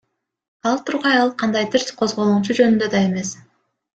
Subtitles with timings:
[0.69, 3.37] Ал тургай ал кандайдыр козголоңчу жөнүндө да эмес.